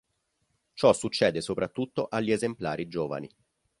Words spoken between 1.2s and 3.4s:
soprattutto agli esemplari giovani.